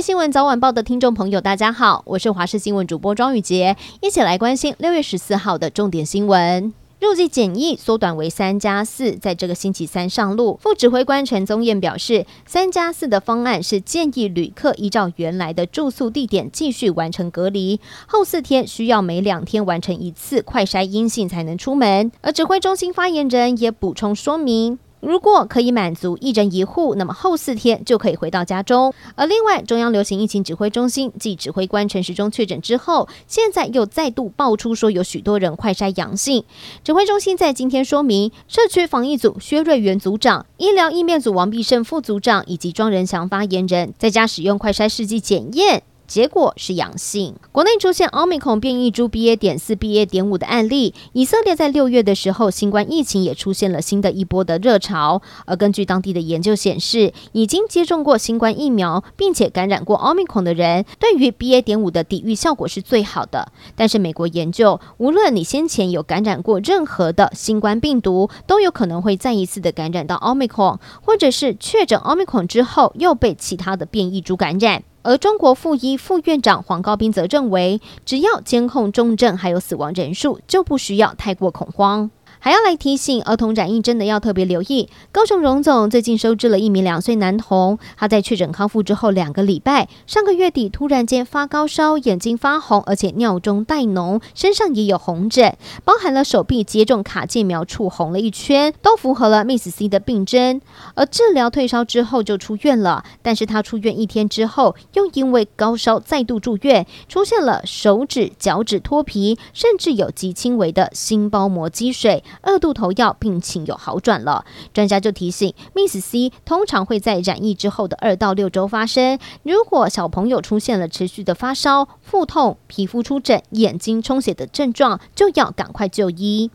[0.00, 6.72] 新闻早晚报的听众朋友，大家好，我是华视新闻主播庄宇杰，一起来关心六月十四号的重点新闻。
[7.00, 10.58] 入境检疫缩短为三加四，在这个星期三上路。
[10.62, 22.10] 副指挥官陈宗彦表示，三加四的方案是建议旅客依照原来的住宿地点继续完成隔离，后四天需要每两天完成一次快筛阴性才能出门。
[22.22, 24.78] 而指挥中心发言人也补充说明。
[25.00, 28.92] 如果可以满足一人一户，那么后四天就可以回到家中。
[29.14, 36.44] 而另外，中央流行疫情指挥中心继指挥官陈时中确诊之后，现在又再度爆出说有许多人快筛阳性。
[36.84, 45.82] 指挥中心在今天说明，社区防疫组薛瑞元组长、医疗应变组王必胜副组长以及庄人祥发言人在家使用快筛试剂检验。
[46.10, 47.36] 结果是阳性。
[47.52, 49.36] 国内出现奥密克戎变异株 BA.
[49.36, 50.04] 点四、BA.
[50.04, 50.92] 点五的案例。
[51.12, 55.22] 以色列在六月的时候，新冠疫情也出现了新的一波的热潮。
[55.46, 61.62] 而根据当地的研究显示，已经接种过新冠疫苗并且感染过奥密克戎的人，对于 BA.
[61.62, 63.52] 点五的抵御效果是最好的。
[63.76, 74.82] 但是美国研究，无论你先前有感染过任何的新冠病毒，都有可能会再一次的感染到奥密克戎，或者是确诊奥密克戎之后又被其他的变异株感染。
[75.02, 82.10] 而中国副医副院长黄高斌则认为，只要监控重症还有死亡人数，就不需要太过恐慌。
[82.42, 84.88] 还要来提醒儿童染疫，真的要特别留意。
[85.12, 100.62] 高雄荣总最近收治了一名两岁男童，他在确诊康复之后两个礼拜，上个月底突然间发高烧，眼睛发红，而且尿中带脓，身上也有红疹，包含了手臂接种卡介苗处红了一圈，都符合了 Miss C 的病征。
[100.94, 112.24] 而治疗退烧之后就出院了，但是他出院一天之后，又因为高烧再度住院，出现了手指、脚趾脱皮，甚至有极轻微的心包膜积水。
[112.40, 114.44] 二度投药，病情有好转了。
[114.72, 119.18] 专家就提醒，Miss C 通常会在染疫之后的二到六周发生。
[119.42, 126.50] 如果小朋友出现了持续的发烧、腹痛、皮肤出疹、眼睛充血的症状，就要赶快就医。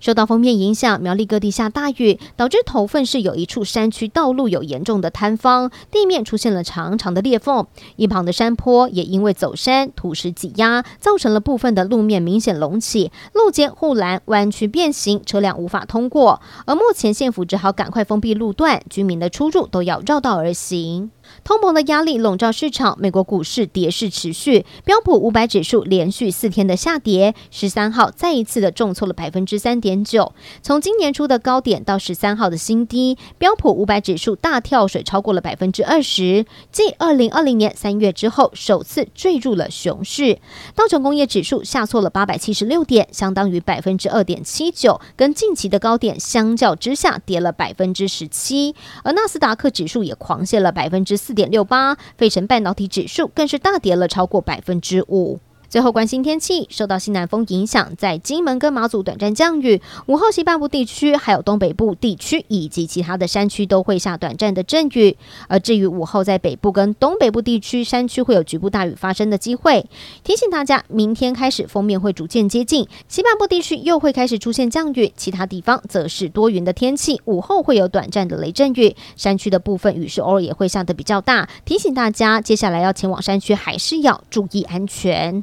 [0.00, 16.40] 受到锋面影响，苗栗各地下大雨，导致头份市有一处山区道路有严重的坍方，地面出现了长长的裂缝，一旁的山坡也因为走山土石挤压，造成了部分的路面明显隆起，路肩护栏弯曲变形，车辆无法通过。
[16.66, 21.10] 而目前县府只好赶快封闭路段，居民的出入都要绕道而行。
[21.42, 30.32] 通膨的压力笼罩市场，美国股市跌势持续，标普五百指数连续四天的下跌，十三号再一次的重挫了百分之三点九。
[30.62, 40.38] 从今年初的高点到十三号的新低，标普五百指数大跳水超过了百分之二十，继二零二零年三月之后首次坠入了熊市。
[40.74, 48.74] 道琼工业指数下挫了八百七十六点，相当于百分之二点七九，跟近期的高点相较之下跌了百分之十七。
[49.02, 55.40] 而纳斯达克指数也狂泻了百分之四点六八，费城半导体指数更是大跌了超过百分之五。
[55.74, 65.16] 最后关心天气，受到西南风影响，在金门跟马祖短暂降雨，午后西半部地区还有东北部地区以及其他的山区都会下短暂的阵雨。
[65.48, 69.84] 而至于午后在北部跟东北部地区山区会有局部大雨发生的机会，
[70.22, 85.42] 提醒大家，明天开始锋面会逐渐接近，西半部地区又会开始出现降雨，其他地方则是多云的天气，午后会有短暂的雷阵雨，山区的部分雨势偶尔也会下得比较大，提醒大家接下来要前往山区还是要注意安全。